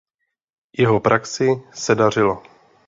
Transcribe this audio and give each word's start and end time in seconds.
Jeho 0.77 0.99
praxi 0.99 1.47
se 1.73 1.95
dařilo. 1.95 2.43